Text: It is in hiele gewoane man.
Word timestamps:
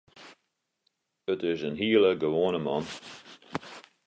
It 1.33 1.41
is 1.49 1.61
in 1.67 1.75
hiele 1.79 2.13
gewoane 2.21 2.59
man. 2.65 2.83